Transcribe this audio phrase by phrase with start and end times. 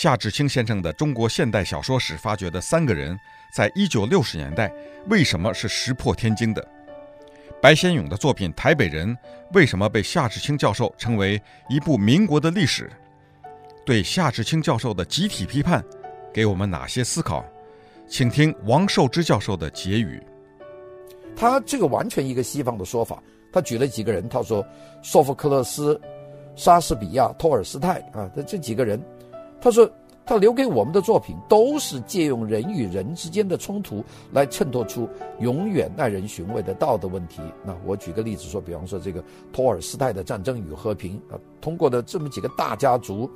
[0.00, 3.18] 夏志清先生的《中国现代小说史》发掘的三个人，
[3.52, 4.72] 在一九六十年代
[5.08, 6.64] 为什么是石破天惊的？
[7.60, 9.12] 白先勇的作品《台北人》
[9.52, 12.88] 为什么被夏志清教授称为一部民国的历史？
[13.84, 15.84] 对夏志清教授的集体批判，
[16.32, 17.44] 给我们哪些思考？
[18.06, 20.22] 请听王寿之教授的结语。
[21.34, 23.20] 他这个完全一个西方的说法，
[23.52, 24.64] 他举了几个人，他说
[25.02, 26.00] 索福克勒斯、
[26.54, 29.02] 莎士比亚、托尔斯泰啊，这这几个人，
[29.60, 29.90] 他说。
[30.28, 35.08] 他留给我们的作品都是借用人与人之间的冲突来衬托出
[35.40, 37.40] 永远耐人寻味的道德问题。
[37.64, 43.26] 那我举个例子说，比方说这个托尔斯泰的《战争与和平》啊，通过的这么几个大家族，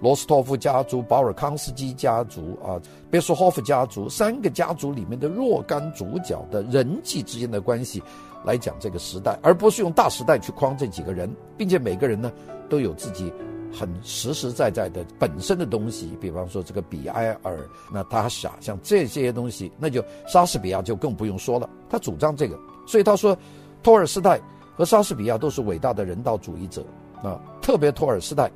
[0.00, 8.02] 罗斯托夫家族、保尔康斯基家族啊、别苏霍夫家族三个家族里面的若干主角的人际之间的关系
[8.44, 12.32] 来讲这个时代，而不是用大时代去框这几个人，并且每个人呢
[12.68, 13.32] 都有自己。
[13.72, 17.58] 很实实在在的本身的东西，比方说这个比埃尔、
[17.92, 21.68] 娜塔莎，像这些东西，那就莎士比亚就更不用说了。
[21.88, 23.36] 他主张这个，所以他说，
[23.82, 24.40] 托尔斯泰
[24.76, 26.84] 和莎士比亚都是伟大的人道主义者
[27.22, 27.40] 啊。
[27.62, 28.50] 特别托尔斯泰，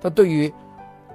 [0.00, 0.52] 他对于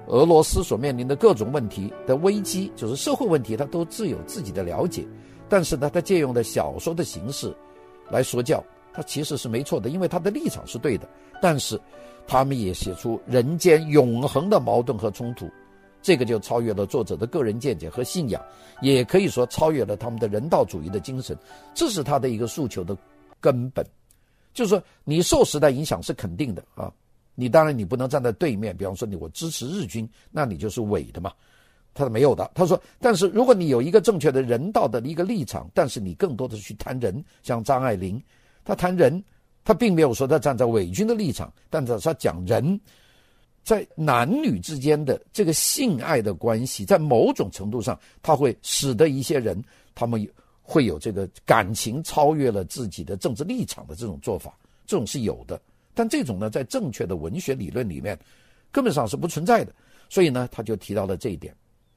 [0.07, 5.07] 俄罗斯所面临的各种问题的危机，就是社会问题，他都自有自己的了解。
[5.47, 7.55] 但是呢，他借用的小说的形式
[8.09, 11.07] 来说教，他其实是没错的，因为他的立场是对的。
[11.41, 11.79] 但是。
[12.29, 15.49] 他们也写出人间永恒的矛盾和冲突，
[15.99, 18.39] 这个就超越了作者的个人见解和信仰，
[18.81, 21.35] 也可以说超越了他们的人道主义的精神。
[21.73, 22.95] 这是他的一个诉求的
[23.41, 23.83] 根本，
[24.53, 26.93] 就是说你受时代影响是肯定的啊，
[27.33, 31.33] 你当然你不能站在对面，比方说你我支持日军，那你就是伪的嘛。
[31.95, 38.21] 他说没有的，他说，但是如果你有一个正确的人道的一个立场，但是你更多的是去谈人，像张爱玲，
[38.63, 39.23] 他谈人。
[39.63, 42.79] 他并没有说他站在伪军的立场，但是他讲人
[43.63, 49.61] 在男女之间的这个性爱的关系，在某种程度上，他会使得一些人
[49.93, 50.27] 他们
[50.61, 55.61] 会有这个感情超越了自己的政治立场的这种做法，这种是有的。
[55.93, 58.17] 但这种呢，在正确的文学理论里面，
[58.71, 59.73] 根本上是不存在的。
[60.09, 61.53] 所以呢，他就提到了这一点，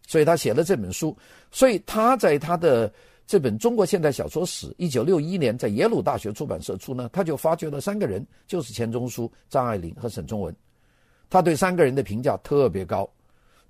[0.06, 1.16] 所以他写了这本书。
[1.50, 2.92] 所以他在他的。
[3.26, 10.54] 这本《中国现代小说史》一九六一年在耶鲁大学出版社出呢，他就发掘了三个人，就是钱钟书、张爱玲和沈从文。
[11.30, 13.08] 他对三个人的评价特别高，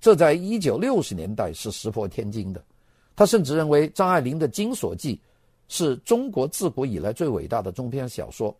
[0.01, 2.61] 这在一九六十年代是石破天惊的。
[3.15, 5.15] 他甚至认为张爱玲的《金锁记》
[5.69, 8.53] 是中国自古以来最伟大的中篇小说，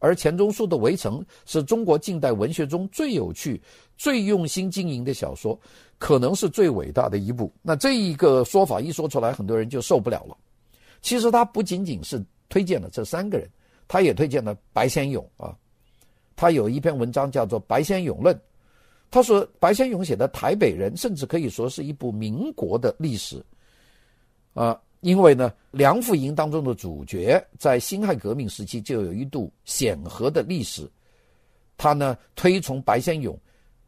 [0.00, 3.62] 而钱钟书的《围城》是中国近代文学中最有趣、
[3.96, 5.56] 最用心经营的小说。
[6.00, 7.52] 可能是最伟大的一部。
[7.60, 10.34] 那这一个说法一说出来，很多人就受不了了。
[11.02, 13.46] 其实他不仅仅是推荐了这三个人，
[13.86, 15.54] 他也推荐了白先勇啊。
[16.34, 18.34] 他有一篇文章叫做《白先勇论》，
[19.10, 23.44] 他说白先勇写的《台北人》甚至可以说是一部民国的历史
[24.54, 30.90] 啊，因为呢，梁甫吟当中的主角在辛亥革命时期就有一度显赫的历史。
[31.76, 33.38] 他呢推崇白先勇。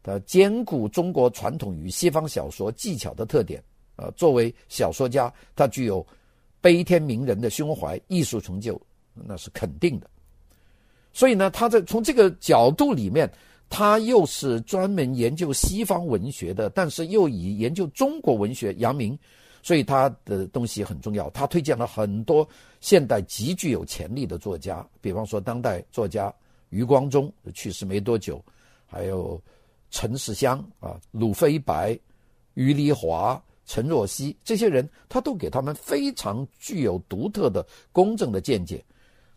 [0.04, 3.62] 他兼顾中国传统与西方小说技巧的特点，
[3.94, 6.04] 啊，作为小说家，他具有
[6.60, 8.80] 悲天悯人的胸怀，艺术成就
[9.14, 10.10] 那是肯定的。
[11.12, 13.30] 所以呢，他在从这个角度里面，
[13.70, 19.16] 他又是专门研究西方文学的，但是又以研究中国文学扬名，
[19.62, 21.30] 所以他的东西很重要。
[21.30, 22.46] 他推荐了很多
[22.80, 26.34] 现代极具有潜力的作家，比方说当代作家
[26.70, 28.44] 余光中去世没多久，
[28.86, 29.40] 还有。
[29.94, 32.00] 陈世香啊，鲁飞白、
[32.54, 37.62] 余黎华、陈若曦这些人，他都给他们非常具有独特的、
[37.92, 38.82] 公正的见解。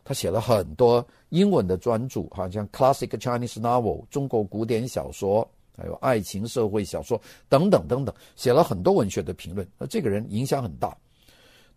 [0.05, 5.45] 他写了很多英文的专著，好像《Classic Chinese Novel》中国古典小说，
[5.77, 7.19] 还有爱情社会小说
[7.49, 9.67] 等等等等，写了很多文学的评论。
[9.77, 10.95] 那这个人影响很大。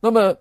[0.00, 0.36] 那么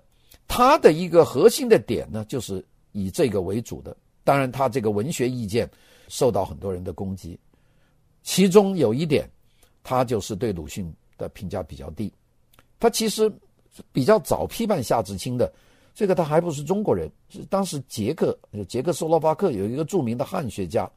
[0.47, 3.95] 他的一个核心的点呢，就是以这个为主的。
[4.23, 5.69] 当然，他这个文学意见
[6.09, 7.40] 受到很多人的攻击。
[8.23, 9.29] 其中有一点，
[9.84, 12.12] 他就是对鲁迅的评价比较低。
[12.80, 13.31] 他其实
[13.92, 15.51] 比较早批判夏志清的，
[15.94, 18.38] 这个他还不是中国人，是当时捷克，
[18.68, 20.89] 捷克斯洛伐克有一个著名的汉学家，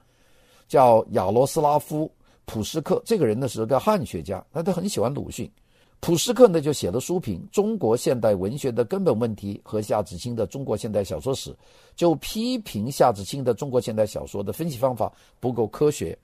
[0.66, 2.06] 叫亚罗斯拉夫·
[2.50, 3.00] 普斯克。
[3.04, 5.48] 这个人呢是个汉学家，他都很喜欢鲁迅。
[6.00, 11.50] 普斯克呢就写了书评《中国现代文学的根本问题》和夏志清的《中国现代小说史》，
[11.94, 16.18] 就批评夏志清的《中国现代小说》的分析方法不够科学。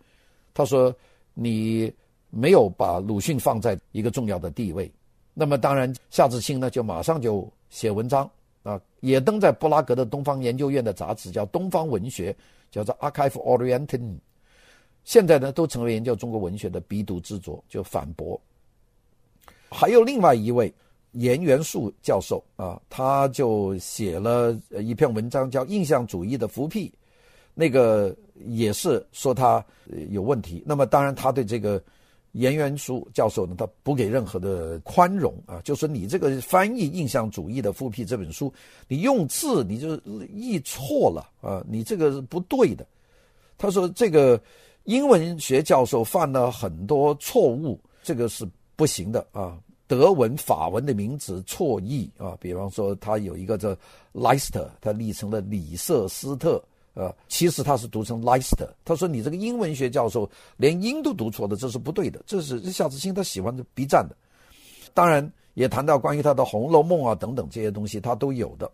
[0.52, 0.92] 他说
[1.34, 1.92] ：“你
[2.30, 4.90] 没有把鲁迅放在一个重要的地位。”
[5.32, 8.28] 那么，当然，夏志清呢就马上就写文章
[8.64, 12.32] 啊，也登在布拉格的东方研究院的杂志，叫《东方文学》，
[12.70, 13.86] 叫做《Archive Orientum》。
[15.06, 18.38] 现在呢，都成为研究中国文学的必读之作，就反驳
[19.70, 20.72] 还有另外一位
[21.12, 26.88] 严元素教授啊，他就写了一篇文章，叫《印象主义的复辟》，
[27.54, 28.14] 那个
[28.46, 29.64] 也是说他
[30.10, 30.60] 有问题。
[30.66, 31.80] 那么当然，他对这个
[32.32, 38.52] 严元素教授呢，他不给任何的宽容啊，就说你这个翻译《印象主义的复辟》这本书，
[38.88, 39.96] 你用字你就
[40.34, 42.84] 译错了啊，你这个是不对的。
[43.56, 44.38] 他说这个
[44.86, 49.58] 英文学教授犯了很多错误，这个是不行的啊。
[49.88, 53.76] 德文、法文的名字错译啊，比方说他有一个叫
[54.12, 56.62] Leister，他译成了李瑟斯特，
[56.94, 58.68] 啊，其实他是读成 Leister。
[58.84, 62.20] 他说你这个英文学教授连音都读错的，这是不对的。
[62.26, 64.16] 这是夏志清他喜欢的 B 站的，
[64.94, 68.70] 当然也谈到关于他的《红楼梦》啊等等这些东西，他都有的。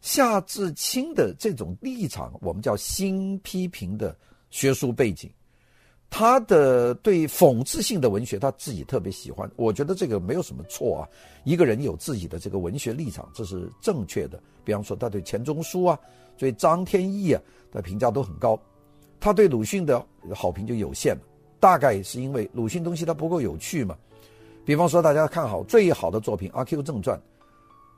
[0.00, 4.16] 夏志清的这种立场，我们叫新批评的
[4.50, 5.30] 学术背景。
[6.10, 9.48] 他的对讽刺性的文学，他自己特别喜欢。
[9.54, 11.08] 我觉得这个没有什么错啊。
[11.44, 14.42] 一个人有自己的这个文学立场，这是正确的。
[14.64, 15.98] 比方说，他对钱钟书啊，
[16.36, 17.40] 对张天翼啊
[17.70, 18.60] 的评价都很高。
[19.20, 20.04] 他对鲁迅的
[20.34, 21.20] 好评就有限了，
[21.60, 23.96] 大概是因为鲁迅东西他不够有趣嘛。
[24.64, 27.16] 比方说，大家看好最好的作品《阿 Q 正传》，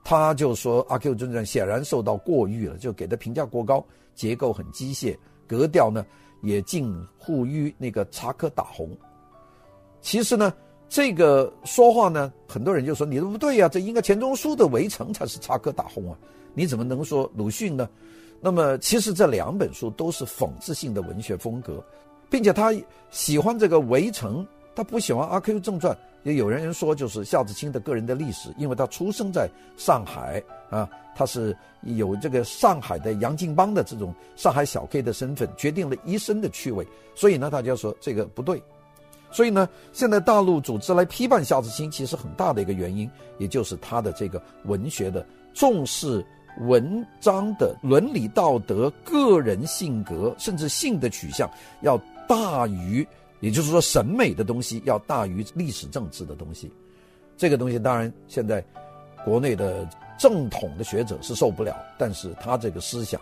[0.05, 3.85] 他就说《阿 Q 正传》显然受到过誉了，就给的评价过高，
[4.15, 5.17] 结构很机械，
[5.47, 6.05] 格调呢，
[6.43, 8.89] 也近乎于那个插科打诨。
[10.01, 10.53] 其实呢，
[10.89, 16.19] 这个说话呢，很多人就说你都不对呀，这应该钱钟书的《围城》才是插科打诨啊，
[16.55, 17.89] 你怎么能说鲁迅呢？
[18.41, 21.83] 那么其实这两本书都是讽刺性的文学风格，
[22.29, 22.75] 并且他
[23.11, 24.45] 喜欢这个《围城》，
[24.75, 25.95] 他不喜欢《阿 Q 正传》。
[26.25, 38.63] 也有人人说，就是夏志清的个人的历史，因为他出生在上海啊，他是有这个上海的洋泾帮的这种上海小 K 的身份，决定了一生的趣味，所以呢，大家说这个不对。
[39.31, 46.25] 所以呢，现在大陆组织来批判夏志清，其实很大的一个原因，也就是他的这个文学的重视
[46.61, 51.99] 文章的伦理道德、个人性格，甚至性的取向要
[52.29, 53.07] 大于。
[53.43, 56.73] 也就是说，审美的东西要大于历史政治的东西，
[57.37, 58.65] 这个东西当然现在
[59.25, 59.87] 国内的
[60.17, 63.21] 正统的学者是受不了，但是他这个思想，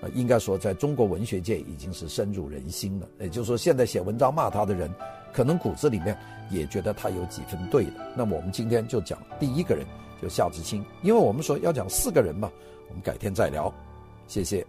[0.00, 3.06] 啊，应该说在中国文学界已经是深入人心了。
[3.20, 4.90] 也就是说，现在写文章骂他的人，
[5.30, 6.16] 可能骨子里面
[6.50, 7.92] 也觉得他有几分对的。
[8.16, 9.84] 那么我们今天就讲第一个人，
[10.22, 12.50] 就夏志清，因为我们说要讲四个人嘛，
[12.88, 13.70] 我们改天再聊，
[14.26, 14.66] 谢谢。